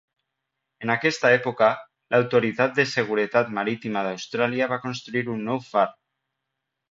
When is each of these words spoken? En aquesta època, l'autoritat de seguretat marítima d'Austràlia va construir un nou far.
En 0.85 0.91
aquesta 0.93 1.29
època, 1.39 1.67
l'autoritat 2.15 2.73
de 2.79 2.85
seguretat 2.93 3.53
marítima 3.59 4.03
d'Austràlia 4.07 4.69
va 4.73 4.83
construir 4.87 5.23
un 5.35 5.47
nou 5.51 5.61
far. 5.69 5.87